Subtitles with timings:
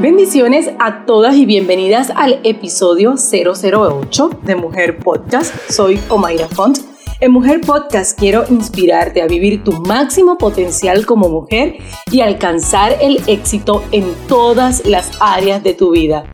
[0.00, 5.54] Bendiciones a todas y bienvenidas al episodio 008 de Mujer Podcast.
[5.68, 6.78] Soy Omaira Font.
[7.20, 11.74] En Mujer Podcast quiero inspirarte a vivir tu máximo potencial como mujer
[12.10, 16.24] y alcanzar el éxito en todas las áreas de tu vida.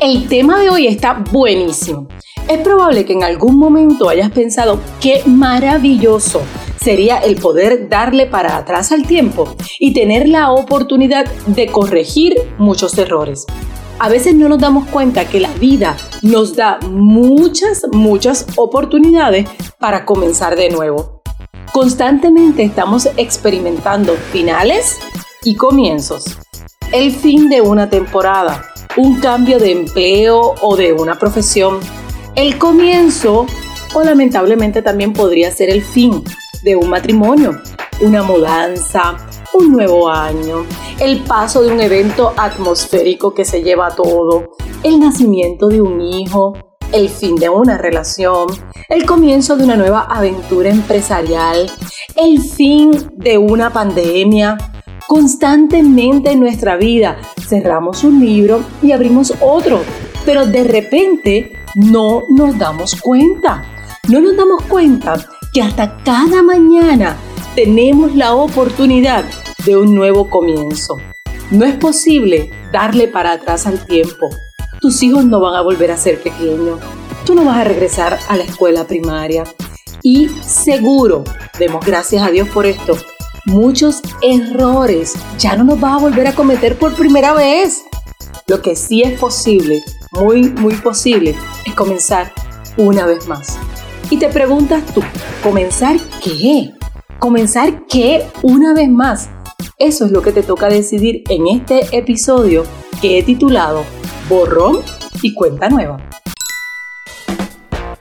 [0.00, 2.08] El tema de hoy está buenísimo.
[2.46, 6.42] Es probable que en algún momento hayas pensado qué maravilloso
[6.88, 12.96] sería el poder darle para atrás al tiempo y tener la oportunidad de corregir muchos
[12.96, 13.44] errores.
[13.98, 19.46] A veces no nos damos cuenta que la vida nos da muchas, muchas oportunidades
[19.78, 21.20] para comenzar de nuevo.
[21.74, 24.96] Constantemente estamos experimentando finales
[25.44, 26.38] y comienzos.
[26.90, 28.64] El fin de una temporada,
[28.96, 31.80] un cambio de empleo o de una profesión.
[32.34, 33.44] El comienzo
[33.92, 36.24] o lamentablemente también podría ser el fin
[36.62, 37.60] de un matrimonio,
[38.00, 39.16] una mudanza,
[39.54, 40.64] un nuevo año,
[41.00, 44.50] el paso de un evento atmosférico que se lleva a todo,
[44.82, 46.54] el nacimiento de un hijo,
[46.92, 48.48] el fin de una relación,
[48.88, 51.70] el comienzo de una nueva aventura empresarial,
[52.16, 54.56] el fin de una pandemia.
[55.06, 59.80] Constantemente en nuestra vida cerramos un libro y abrimos otro,
[60.24, 63.64] pero de repente no nos damos cuenta.
[64.08, 65.16] No nos damos cuenta
[65.52, 67.16] que hasta cada mañana
[67.54, 69.24] tenemos la oportunidad
[69.64, 70.96] de un nuevo comienzo.
[71.50, 74.28] No es posible darle para atrás al tiempo.
[74.80, 76.78] Tus hijos no van a volver a ser pequeños.
[77.24, 79.44] Tú no vas a regresar a la escuela primaria.
[80.02, 81.24] Y seguro,
[81.58, 82.96] demos gracias a Dios por esto,
[83.46, 87.84] muchos errores ya no nos vas a volver a cometer por primera vez.
[88.46, 89.82] Lo que sí es posible,
[90.12, 91.34] muy, muy posible,
[91.66, 92.32] es comenzar
[92.76, 93.58] una vez más.
[94.10, 95.02] Y te preguntas tú,
[95.42, 96.70] ¿comenzar qué?
[97.18, 99.28] ¿Comenzar qué una vez más?
[99.76, 102.64] Eso es lo que te toca decidir en este episodio
[103.02, 103.84] que he titulado
[104.30, 104.78] Borrón
[105.20, 105.98] y cuenta nueva.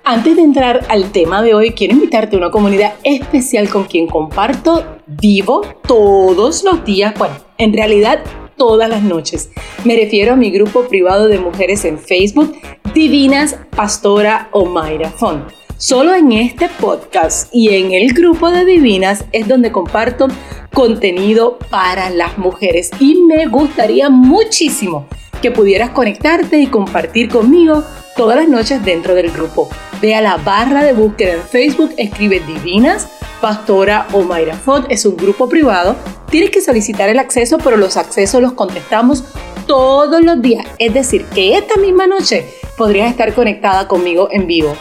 [0.06, 4.08] Antes de entrar al tema de hoy, quiero invitarte a una comunidad especial con quien
[4.08, 8.24] comparto vivo todos los días, bueno, en realidad
[8.56, 9.50] todas las noches.
[9.84, 12.56] Me refiero a mi grupo privado de mujeres en Facebook,
[12.94, 15.67] Divinas Pastora o Mayra Font.
[15.80, 20.28] Solo en este podcast y en el grupo de Divinas es donde comparto
[20.74, 25.06] contenido para las mujeres y me gustaría muchísimo
[25.40, 27.84] que pudieras conectarte y compartir conmigo
[28.16, 29.70] todas las noches dentro del grupo.
[30.02, 33.08] Ve a la barra de búsqueda en Facebook, escribe Divinas,
[33.40, 35.96] Pastora o Mayra Font, es un grupo privado.
[36.32, 39.26] Tienes que solicitar el acceso, pero los accesos los contestamos
[39.68, 40.66] todos los días.
[40.80, 44.76] Es decir, que esta misma noche podrías estar conectada conmigo en vivo.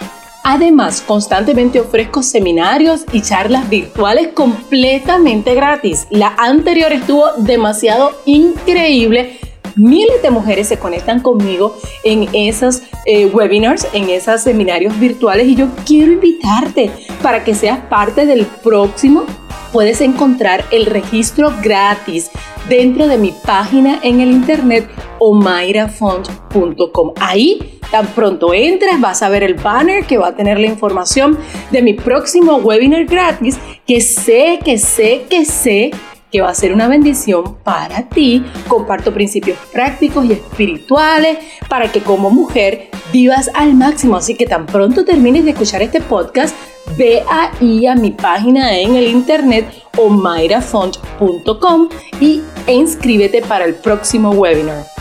[0.49, 6.07] Además, constantemente ofrezco seminarios y charlas virtuales completamente gratis.
[6.09, 9.41] La anterior estuvo demasiado increíble.
[9.75, 15.57] Miles de mujeres se conectan conmigo en esos eh, webinars, en esos seminarios virtuales y
[15.57, 16.93] yo quiero invitarte
[17.25, 19.25] para que seas parte del próximo.
[19.73, 22.31] Puedes encontrar el registro gratis
[22.69, 27.15] dentro de mi página en el internet omairafont.com.
[27.17, 31.39] Ahí Tan pronto entres vas a ver el banner que va a tener la información
[31.71, 35.91] de mi próximo webinar gratis que sé, que sé, que sé
[36.31, 38.45] que va a ser una bendición para ti.
[38.69, 41.39] Comparto principios prácticos y espirituales
[41.69, 44.17] para que como mujer vivas al máximo.
[44.17, 46.55] Así que tan pronto termines de escuchar este podcast,
[46.97, 51.89] ve ahí a mi página en el internet omairafont.com
[52.21, 54.96] y inscríbete para el próximo webinar.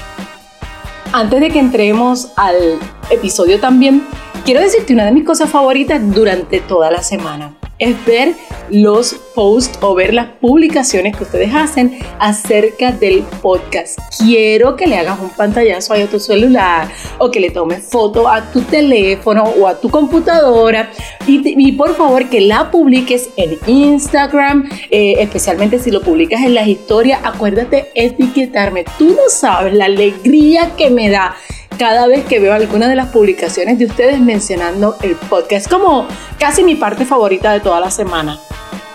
[1.18, 2.78] Antes de que entremos al
[3.10, 4.06] episodio también,
[4.44, 8.36] quiero decirte una de mis cosas favoritas durante toda la semana es ver
[8.70, 14.00] los posts o ver las publicaciones que ustedes hacen acerca del podcast.
[14.18, 18.52] Quiero que le hagas un pantallazo a tu celular o que le tomes foto a
[18.52, 20.90] tu teléfono o a tu computadora
[21.28, 26.68] y, por favor que la publiques en Instagram, eh, especialmente si lo publicas en las
[26.68, 27.20] historias.
[27.24, 28.86] Acuérdate etiquetarme.
[28.98, 31.36] Tú no sabes la alegría que me da
[31.78, 36.08] cada vez que veo alguna de las publicaciones de ustedes mencionando el podcast como
[36.40, 38.40] casi mi parte favorita de toda la semana.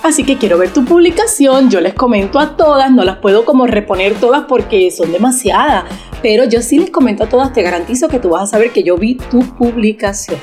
[0.03, 3.67] Así que quiero ver tu publicación, yo les comento a todas, no las puedo como
[3.67, 5.85] reponer todas porque son demasiadas,
[6.23, 8.83] pero yo sí les comento a todas, te garantizo que tú vas a saber que
[8.83, 10.39] yo vi tu publicación.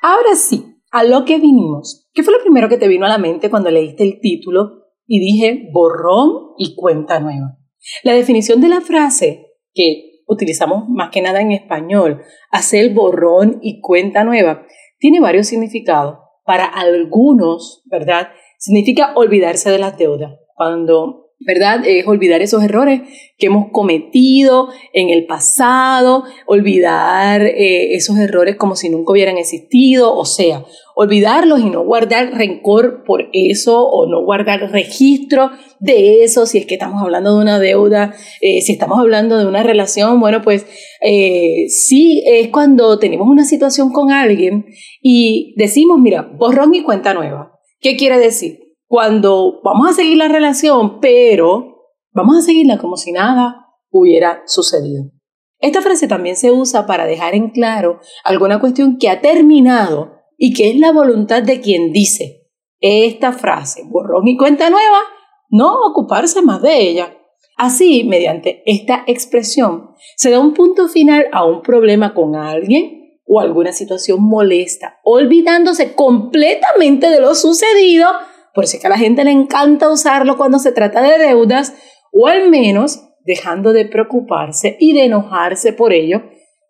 [0.00, 2.08] Ahora sí, a lo que vinimos.
[2.14, 5.20] ¿Qué fue lo primero que te vino a la mente cuando leíste el título y
[5.20, 7.58] dije borrón y cuenta nueva?
[8.04, 13.80] La definición de la frase que utilizamos más que nada en español, hacer borrón y
[13.80, 14.66] cuenta nueva,
[14.98, 16.18] tiene varios significados.
[16.44, 18.30] Para algunos, ¿verdad?
[18.58, 20.38] Significa olvidarse de las deudas.
[20.54, 21.82] Cuando ¿verdad?
[21.86, 23.02] Es olvidar esos errores
[23.38, 30.14] que hemos cometido en el pasado, olvidar eh, esos errores como si nunca hubieran existido,
[30.14, 35.50] o sea, olvidarlos y no guardar rencor por eso o no guardar registro
[35.80, 39.46] de eso, si es que estamos hablando de una deuda, eh, si estamos hablando de
[39.46, 40.66] una relación, bueno, pues
[41.00, 44.66] eh, sí es cuando tenemos una situación con alguien
[45.00, 47.58] y decimos, mira, borrón y cuenta nueva.
[47.80, 48.61] ¿Qué quiere decir?
[48.92, 55.04] Cuando vamos a seguir la relación, pero vamos a seguirla como si nada hubiera sucedido.
[55.60, 60.52] Esta frase también se usa para dejar en claro alguna cuestión que ha terminado y
[60.52, 62.50] que es la voluntad de quien dice
[62.80, 64.98] esta frase, borrón y cuenta nueva,
[65.48, 67.16] no ocuparse más de ella.
[67.56, 73.40] Así, mediante esta expresión, se da un punto final a un problema con alguien o
[73.40, 78.06] alguna situación molesta, olvidándose completamente de lo sucedido
[78.54, 81.74] por eso es que a la gente le encanta usarlo cuando se trata de deudas,
[82.12, 86.22] o al menos dejando de preocuparse y de enojarse por ello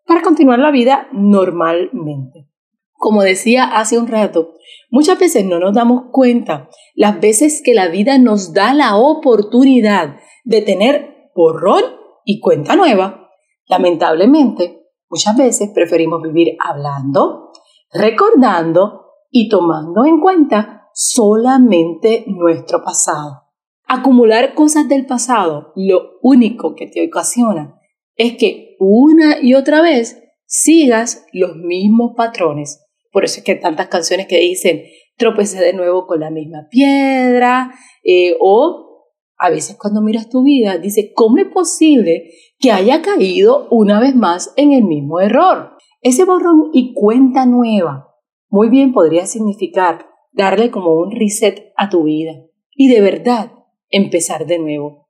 [0.06, 2.48] para continuar la vida normalmente.
[2.92, 4.54] Como decía hace un rato,
[4.90, 10.16] muchas veces no nos damos cuenta las veces que la vida nos da la oportunidad
[10.44, 11.82] de tener borrón
[12.24, 13.30] y cuenta nueva.
[13.66, 17.50] Lamentablemente, muchas veces preferimos vivir hablando,
[17.92, 23.42] recordando y tomando en cuenta solamente nuestro pasado.
[23.86, 27.78] Acumular cosas del pasado, lo único que te ocasiona
[28.16, 32.84] es que una y otra vez sigas los mismos patrones.
[33.10, 34.82] Por eso es que tantas canciones que dicen
[35.16, 37.72] tropecé de nuevo con la misma piedra
[38.02, 43.68] eh, o a veces cuando miras tu vida dice ¿cómo es posible que haya caído
[43.70, 45.76] una vez más en el mismo error?
[46.00, 48.12] Ese borrón y cuenta nueva
[48.48, 52.32] muy bien podría significar darle como un reset a tu vida
[52.74, 53.52] y de verdad
[53.88, 55.08] empezar de nuevo.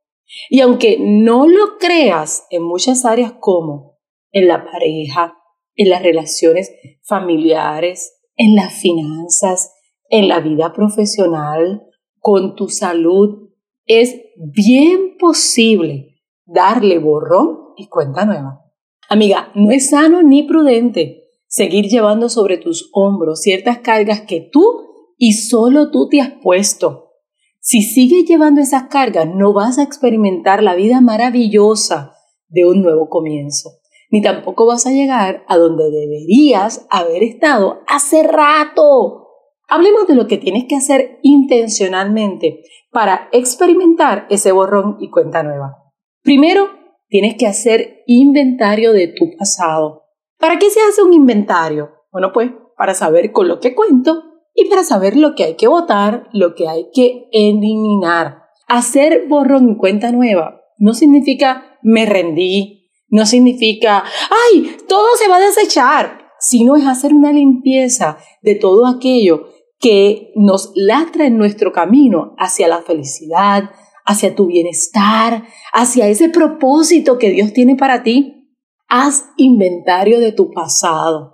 [0.50, 3.98] Y aunque no lo creas en muchas áreas como
[4.30, 5.38] en la pareja,
[5.74, 6.72] en las relaciones
[7.02, 9.74] familiares, en las finanzas,
[10.08, 11.86] en la vida profesional,
[12.18, 13.50] con tu salud,
[13.86, 18.60] es bien posible darle borrón y cuenta nueva.
[19.08, 24.91] Amiga, no es sano ni prudente seguir llevando sobre tus hombros ciertas cargas que tú
[25.24, 27.12] y solo tú te has puesto.
[27.60, 32.16] Si sigues llevando esas cargas, no vas a experimentar la vida maravillosa
[32.48, 33.70] de un nuevo comienzo,
[34.10, 39.28] ni tampoco vas a llegar a donde deberías haber estado hace rato.
[39.68, 45.84] Hablemos de lo que tienes que hacer intencionalmente para experimentar ese borrón y cuenta nueva.
[46.24, 46.66] Primero,
[47.06, 50.02] tienes que hacer inventario de tu pasado.
[50.36, 51.92] ¿Para qué se hace un inventario?
[52.10, 55.68] Bueno, pues para saber con lo que cuento y para saber lo que hay que
[55.68, 58.42] votar, lo que hay que eliminar.
[58.68, 64.04] Hacer borrón y cuenta nueva no significa me rendí, no significa,
[64.52, 70.32] ay, todo se va a desechar, sino es hacer una limpieza de todo aquello que
[70.34, 73.70] nos lastra en nuestro camino hacia la felicidad,
[74.04, 78.48] hacia tu bienestar, hacia ese propósito que Dios tiene para ti.
[78.88, 81.31] Haz inventario de tu pasado.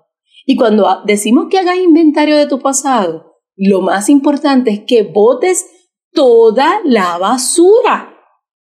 [0.51, 5.67] Y cuando decimos que hagas inventario de tu pasado, lo más importante es que botes
[6.15, 8.15] toda la basura.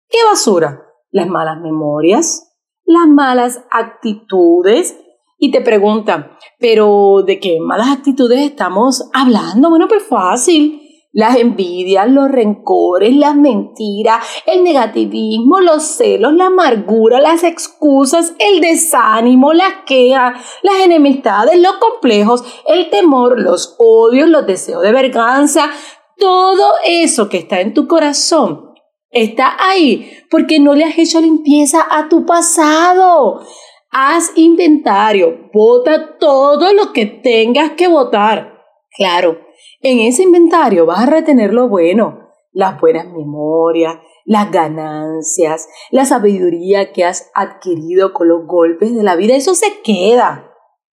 [0.06, 0.82] ¿Qué basura?
[1.10, 2.54] Las malas memorias,
[2.84, 5.00] las malas actitudes.
[5.38, 9.70] Y te preguntan, pero ¿de qué malas actitudes estamos hablando?
[9.70, 10.82] Bueno, pues fácil
[11.18, 18.60] las envidias, los rencores, las mentiras, el negativismo, los celos, la amargura, las excusas, el
[18.60, 25.68] desánimo, la queja, las enemistades, los complejos, el temor, los odios, los deseos de venganza,
[26.18, 28.74] todo eso que está en tu corazón
[29.10, 33.40] está ahí porque no le has hecho limpieza a tu pasado.
[33.90, 38.54] Haz inventario, vota todo lo que tengas que votar.
[38.96, 39.47] Claro,
[39.80, 46.92] en ese inventario vas a retener lo bueno, las buenas memorias, las ganancias, la sabiduría
[46.92, 49.34] que has adquirido con los golpes de la vida.
[49.36, 50.50] Eso se queda.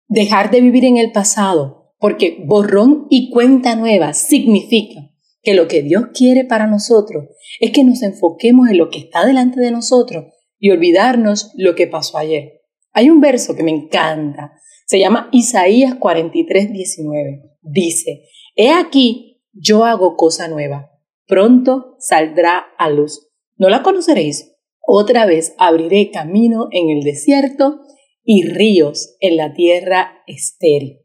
[0.06, 5.00] Dejar de vivir en el pasado, porque borrón y cuenta nueva significa
[5.42, 7.24] que lo que Dios quiere para nosotros
[7.60, 10.26] es que nos enfoquemos en lo que está delante de nosotros
[10.58, 12.62] y olvidarnos lo que pasó ayer.
[12.92, 14.52] Hay un verso que me encanta,
[14.86, 17.42] se llama Isaías 43, 19.
[17.62, 18.24] Dice,
[18.56, 20.90] He aquí, yo hago cosa nueva.
[21.26, 23.28] Pronto saldrá a luz.
[23.56, 24.52] ¿No la conoceréis?
[24.86, 27.80] Otra vez abriré camino en el desierto
[28.22, 31.00] y ríos en la tierra estéril.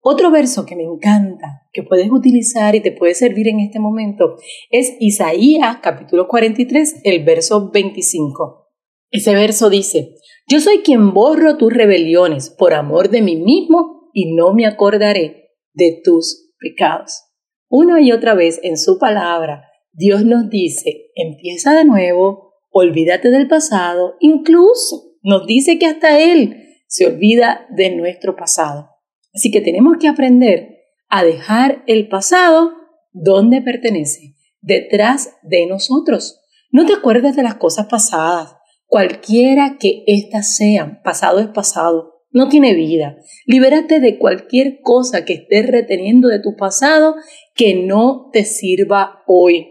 [0.00, 4.36] Otro verso que me encanta, que puedes utilizar y te puede servir en este momento,
[4.70, 8.68] es Isaías capítulo 43, el verso 25.
[9.10, 10.14] Ese verso dice,
[10.48, 15.50] yo soy quien borro tus rebeliones por amor de mí mismo y no me acordaré
[15.72, 17.24] de tus pecados.
[17.68, 23.48] Una y otra vez en su palabra, Dios nos dice, empieza de nuevo, olvídate del
[23.48, 28.90] pasado, incluso nos dice que hasta Él se olvida de nuestro pasado.
[29.34, 30.76] Así que tenemos que aprender
[31.08, 32.72] a dejar el pasado
[33.12, 36.40] donde pertenece, detrás de nosotros.
[36.70, 42.50] No te acuerdes de las cosas pasadas, cualquiera que éstas sean, pasado es pasado, no
[42.50, 43.16] tiene vida.
[43.46, 47.14] Libérate de cualquier cosa que estés reteniendo de tu pasado
[47.54, 49.68] que no te sirva hoy.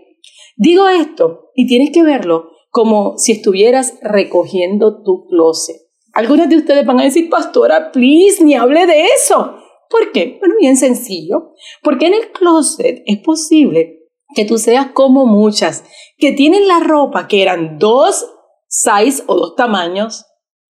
[0.55, 5.75] Digo esto y tienes que verlo como si estuvieras recogiendo tu closet.
[6.11, 9.57] Algunas de ustedes van a decir, pastora, please, ni hable de eso.
[9.87, 10.37] ¿Por qué?
[10.39, 11.51] Bueno, bien sencillo.
[11.83, 13.99] Porque en el closet es posible
[14.33, 15.83] que tú seas como muchas,
[16.17, 18.25] que tienen la ropa que eran dos
[18.67, 20.25] size o dos tamaños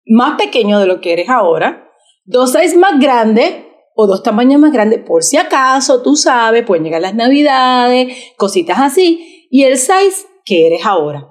[0.05, 1.82] más pequeños de lo que eres ahora,
[2.25, 3.65] dos size más grandes
[3.95, 8.79] o dos tamaños más grandes, por si acaso, tú sabes, pueden llegar las navidades, cositas
[8.79, 11.29] así, y el size que eres ahora.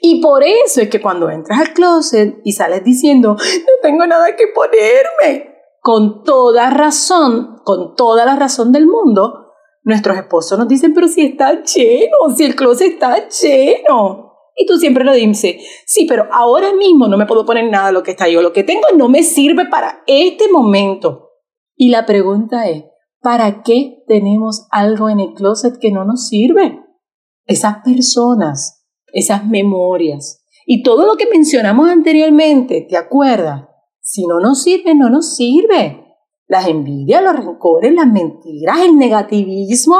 [0.00, 4.36] Y por eso es que cuando entras al closet y sales diciendo, no tengo nada
[4.36, 9.52] que ponerme, con toda razón, con toda la razón del mundo,
[9.84, 14.31] nuestros esposos nos dicen, pero si está lleno, si el closet está lleno.
[14.56, 15.56] Y tú siempre lo dices,
[15.86, 18.42] sí, pero ahora mismo no me puedo poner nada lo que está yo.
[18.42, 21.30] Lo que tengo no me sirve para este momento.
[21.74, 22.84] Y la pregunta es,
[23.20, 26.80] ¿para qué tenemos algo en el closet que no nos sirve?
[27.46, 28.82] Esas personas
[29.12, 30.44] esas memorias.
[30.66, 33.68] Y todo lo que mencionamos anteriormente, ¿te acuerdas?
[34.00, 36.04] Si no nos sirve, no nos sirve.
[36.46, 39.96] Las envidias, los rencores, las mentiras, el negativismo.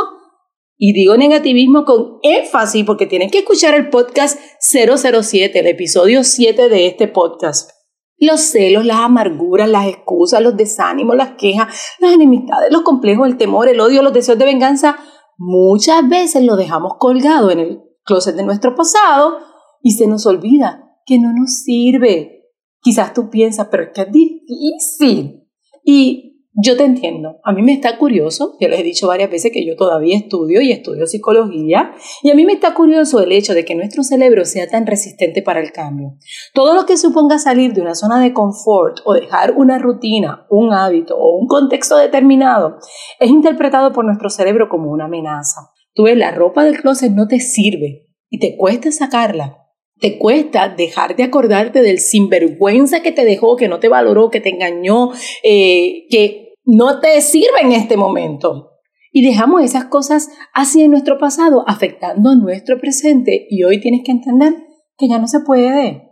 [0.85, 6.69] Y digo negativismo con énfasis porque tienes que escuchar el podcast 007, el episodio 7
[6.69, 7.71] de este podcast.
[8.19, 13.37] Los celos, las amarguras, las excusas, los desánimos, las quejas, las enemistades, los complejos, el
[13.37, 14.97] temor, el odio, los deseos de venganza,
[15.39, 19.39] muchas veces lo dejamos colgado en el closet de nuestro pasado
[19.83, 22.51] y se nos olvida que no nos sirve.
[22.81, 25.49] Quizás tú piensas, pero es que es difícil.
[25.85, 27.39] Y yo te entiendo.
[27.45, 30.61] A mí me está curioso, ya les he dicho varias veces que yo todavía estudio
[30.61, 31.93] y estudio psicología,
[32.23, 35.43] y a mí me está curioso el hecho de que nuestro cerebro sea tan resistente
[35.43, 36.17] para el cambio.
[36.53, 40.73] Todo lo que suponga salir de una zona de confort o dejar una rutina, un
[40.73, 42.77] hábito o un contexto determinado
[43.19, 45.71] es interpretado por nuestro cerebro como una amenaza.
[45.95, 49.59] Tú ves, la ropa del closet no te sirve y te cuesta sacarla.
[50.01, 54.41] Te cuesta dejar de acordarte del sinvergüenza que te dejó, que no te valoró, que
[54.41, 55.11] te engañó,
[55.45, 58.71] eh, que no te sirve en este momento.
[59.13, 63.47] Y dejamos esas cosas así en nuestro pasado, afectando a nuestro presente.
[63.51, 64.55] Y hoy tienes que entender
[64.97, 66.09] que ya no se puede.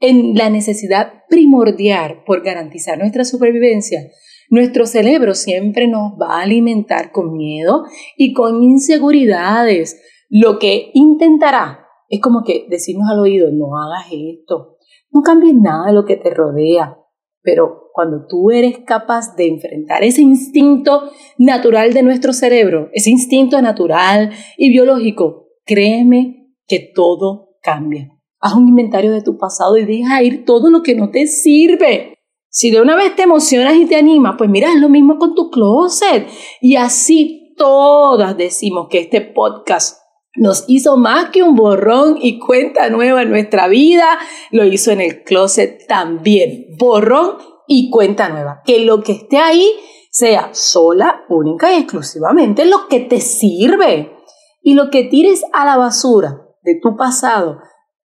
[0.00, 4.00] En la necesidad primordial por garantizar nuestra supervivencia,
[4.48, 7.84] nuestro cerebro siempre nos va a alimentar con miedo
[8.16, 10.00] y con inseguridades.
[10.30, 14.78] Lo que intentará es como que decirnos al oído, no hagas esto,
[15.12, 16.96] no cambies nada de lo que te rodea.
[17.42, 23.60] Pero cuando tú eres capaz de enfrentar ese instinto natural de nuestro cerebro, ese instinto
[23.60, 28.08] natural y biológico, créeme que todo cambia.
[28.40, 32.14] Haz un inventario de tu pasado y deja ir todo lo que no te sirve.
[32.48, 35.34] Si de una vez te emocionas y te animas, pues mira, es lo mismo con
[35.34, 36.26] tu closet.
[36.60, 40.00] Y así todas decimos que este podcast
[40.36, 44.18] nos hizo más que un borrón y cuenta nueva en nuestra vida,
[44.50, 46.66] lo hizo en el closet también.
[46.78, 47.36] Borrón
[47.72, 48.62] y cuenta nueva.
[48.64, 49.70] Que lo que esté ahí
[50.10, 54.12] sea sola, única y exclusivamente lo que te sirve.
[54.60, 57.60] Y lo que tires a la basura de tu pasado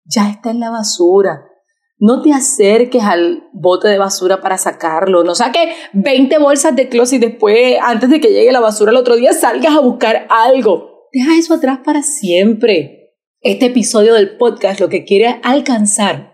[0.05, 1.45] ya está en la basura.
[1.97, 5.25] No te acerques al bote de basura para sacarlo.
[5.25, 8.97] No saques 20 bolsas de closet y después, antes de que llegue la basura el
[8.97, 11.09] otro día, salgas a buscar algo.
[11.11, 13.17] Deja eso atrás para siempre.
[13.41, 16.28] Este episodio del podcast lo que quiere alcanzar,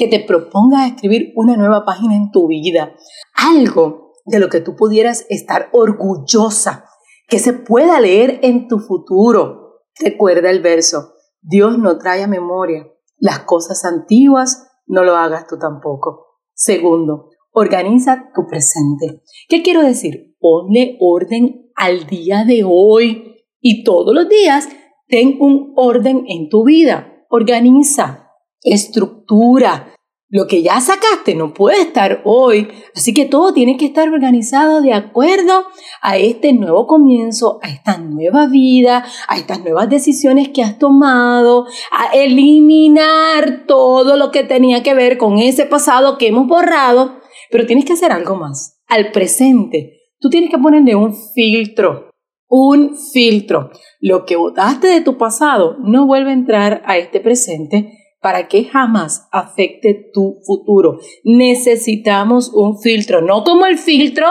[0.00, 2.96] que te propongas escribir una nueva página en tu vida.
[3.34, 6.86] Algo de lo que tú pudieras estar orgullosa,
[7.28, 9.82] que se pueda leer en tu futuro.
[9.98, 12.86] Recuerda el verso, Dios no trae a memoria
[13.20, 16.38] las cosas antiguas no lo hagas tú tampoco.
[16.54, 19.22] Segundo, organiza tu presente.
[19.48, 20.34] ¿Qué quiero decir?
[20.40, 24.68] Ponle orden al día de hoy y todos los días
[25.06, 27.26] ten un orden en tu vida.
[27.28, 28.19] Organiza,
[28.62, 29.94] estructura,
[30.32, 34.80] Lo que ya sacaste no puede estar hoy, así que todo tiene que estar organizado
[34.80, 35.64] de acuerdo
[36.02, 41.66] a este nuevo comienzo, a esta nueva vida, a estas nuevas decisiones que has tomado,
[41.90, 47.18] a eliminar todo lo que tenía que ver con ese pasado que hemos borrado,
[47.50, 48.80] pero tienes que hacer algo más.
[48.86, 52.10] Al presente, tú tienes que ponerle un filtro,
[52.48, 53.70] un filtro.
[53.98, 58.64] Lo que votaste de tu pasado no vuelve a entrar a este presente para que
[58.64, 60.98] jamás afecte tu futuro.
[61.24, 64.26] Necesitamos un filtro, no como el filtro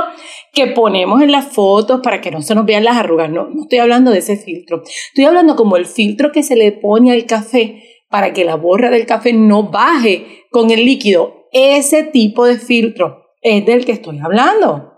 [0.53, 3.63] que ponemos en las fotos para que no se nos vean las arrugas, no, no
[3.63, 7.25] estoy hablando de ese filtro, estoy hablando como el filtro que se le pone al
[7.25, 11.48] café para que la borra del café no baje con el líquido.
[11.51, 14.93] Ese tipo de filtro es del que estoy hablando.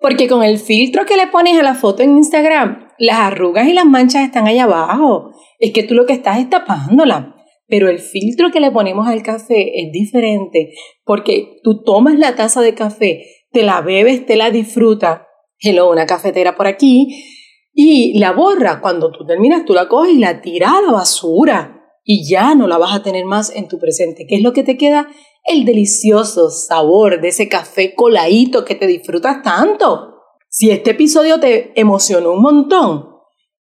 [0.00, 3.72] Porque con el filtro que le pones a la foto en Instagram, las arrugas y
[3.72, 5.30] las manchas están allá abajo.
[5.58, 7.33] Es que tú lo que estás es tapándola
[7.66, 12.60] pero el filtro que le ponemos al café es diferente porque tú tomas la taza
[12.60, 15.22] de café, te la bebes, te la disfrutas,
[15.58, 17.24] hello, una cafetera por aquí,
[17.72, 18.80] y la borra.
[18.80, 22.66] Cuando tú terminas, tú la coges y la tiras a la basura y ya no
[22.66, 24.26] la vas a tener más en tu presente.
[24.28, 25.08] ¿Qué es lo que te queda?
[25.44, 30.14] El delicioso sabor de ese café coladito que te disfrutas tanto.
[30.48, 33.13] Si este episodio te emocionó un montón,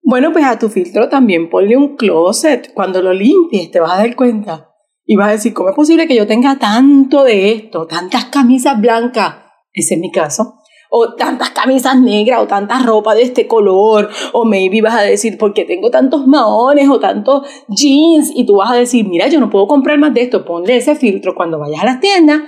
[0.09, 2.73] bueno, pues a tu filtro también ponle un closet.
[2.75, 4.71] Cuando lo limpies te vas a dar cuenta
[5.05, 7.89] y vas a decir, ¿cómo es posible que yo tenga tanto de esto?
[7.89, 9.35] Tantas camisas blancas.
[9.73, 10.61] Ese es mi caso.
[10.91, 14.09] O tantas camisas negras o tanta ropa de este color.
[14.33, 18.31] O maybe vas a decir, ¿por qué tengo tantos maones o tantos jeans?
[18.33, 20.45] Y tú vas a decir, mira, yo no puedo comprar más de esto.
[20.45, 22.43] Ponle ese filtro cuando vayas a las tiendas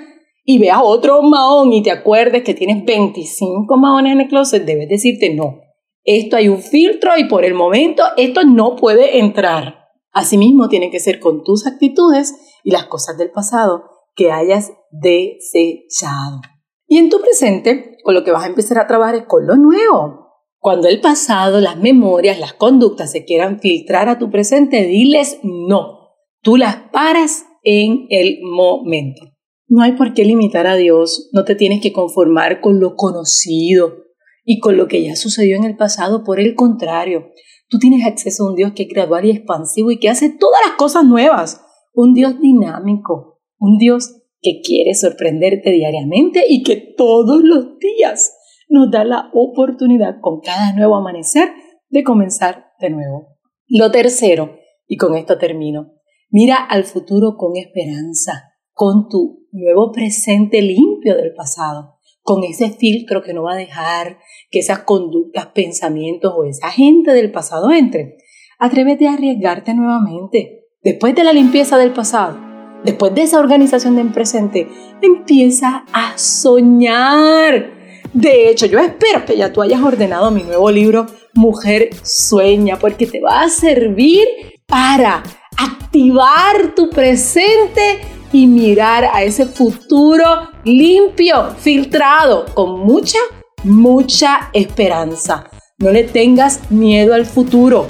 [0.45, 4.89] y veas otro maón y te acuerdes que tienes 25 maones en el closet, debes
[4.89, 5.68] decirte no
[6.05, 9.89] esto hay un filtro y por el momento esto no puede entrar.
[10.13, 16.41] Asimismo, tiene que ser con tus actitudes y las cosas del pasado que hayas desechado.
[16.87, 19.57] Y en tu presente, con lo que vas a empezar a trabajar es con lo
[19.57, 20.29] nuevo.
[20.59, 26.15] Cuando el pasado, las memorias, las conductas se quieran filtrar a tu presente, diles no.
[26.43, 29.23] Tú las paras en el momento.
[29.69, 34.08] No hay por qué limitar a Dios, no te tienes que conformar con lo conocido,
[34.51, 36.25] y con lo que ya sucedió en el pasado.
[36.25, 37.33] Por el contrario,
[37.69, 40.59] tú tienes acceso a un Dios que es gradual y expansivo y que hace todas
[40.67, 41.61] las cosas nuevas.
[41.93, 48.33] Un Dios dinámico, un Dios que quiere sorprenderte diariamente y que todos los días
[48.71, 51.51] nos da la oportunidad con cada nuevo amanecer
[51.91, 53.37] de comenzar de nuevo.
[53.67, 54.57] Lo tercero,
[54.87, 55.93] y con esto termino,
[56.31, 61.98] mira al futuro con esperanza, con tu nuevo presente limpio del pasado
[62.29, 64.19] con ese filtro que no va a dejar
[64.51, 68.19] que esas conductas, pensamientos o esa gente del pasado entre.
[68.59, 70.67] Atrévete a arriesgarte nuevamente.
[70.83, 72.39] Después de la limpieza del pasado,
[72.85, 74.69] después de esa organización del presente,
[75.01, 77.71] empieza a soñar.
[78.13, 83.07] De hecho, yo espero que ya tú hayas ordenado mi nuevo libro, Mujer Sueña, porque
[83.07, 84.27] te va a servir
[84.67, 85.23] para
[85.57, 88.01] activar tu presente
[88.33, 90.25] y mirar a ese futuro
[90.65, 93.19] limpio, filtrado, con mucha,
[93.65, 95.51] mucha esperanza.
[95.79, 97.87] No le tengas miedo al futuro.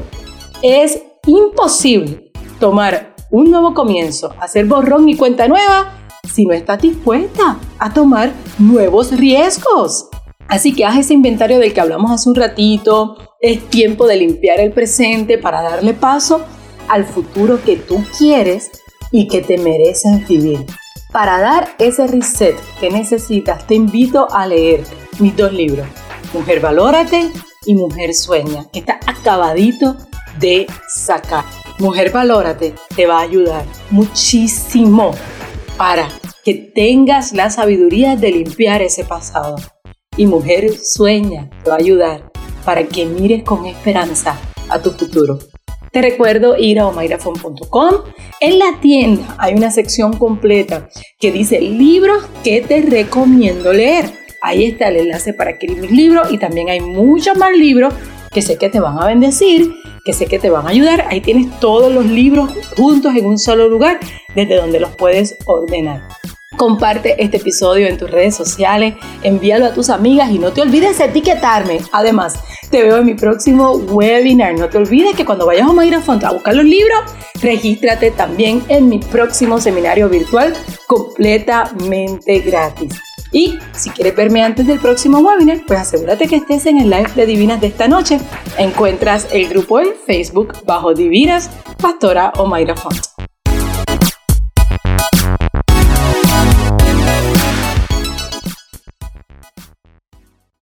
[0.62, 5.94] Es imposible tomar un nuevo comienzo, hacer borrón y cuenta nueva
[6.28, 10.08] si no estás dispuesta a tomar nuevos riesgos.
[10.48, 13.16] Así que haz ese inventario del que hablamos hace un ratito.
[13.40, 16.40] Es tiempo de limpiar el presente para darle paso
[16.88, 18.70] al futuro que tú quieres
[19.10, 20.64] y que te mereces vivir.
[21.12, 24.84] Para dar ese reset que necesitas, te invito a leer
[25.18, 25.86] mis dos libros,
[26.34, 27.30] Mujer Valórate
[27.64, 29.96] y Mujer Sueña, que está acabadito
[30.38, 31.44] de sacar.
[31.78, 35.12] Mujer Valórate te va a ayudar muchísimo
[35.76, 36.08] para
[36.44, 39.56] que tengas la sabiduría de limpiar ese pasado.
[40.16, 42.30] Y Mujer Sueña te va a ayudar
[42.64, 45.38] para que mires con esperanza a tu futuro.
[45.92, 47.94] Te recuerdo ir a omairafon.com.
[48.40, 54.06] En la tienda hay una sección completa que dice libros que te recomiendo leer.
[54.42, 57.94] Ahí está el enlace para adquirir mis libros y también hay muchos más libros
[58.30, 59.72] que sé que te van a bendecir,
[60.04, 61.06] que sé que te van a ayudar.
[61.08, 63.98] Ahí tienes todos los libros juntos en un solo lugar
[64.34, 66.02] desde donde los puedes ordenar.
[66.58, 70.98] Comparte este episodio en tus redes sociales, envíalo a tus amigas y no te olvides
[70.98, 71.78] de etiquetarme.
[71.92, 74.58] Además, te veo en mi próximo webinar.
[74.58, 76.98] No te olvides que cuando vayas a Mayra Font a buscar los libros,
[77.40, 80.52] regístrate también en mi próximo seminario virtual
[80.88, 82.92] completamente gratis.
[83.30, 87.12] Y si quieres verme antes del próximo webinar, pues asegúrate que estés en el live
[87.14, 88.18] de Divinas de esta noche.
[88.58, 93.17] Encuentras el grupo en Facebook bajo Divinas Pastora o Mayra Font.